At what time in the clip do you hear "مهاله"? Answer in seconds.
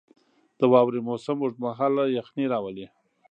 1.65-2.03